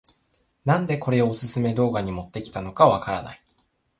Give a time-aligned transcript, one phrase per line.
[0.65, 3.43] なんでこれをオススメ動画に持ってきたのかわからない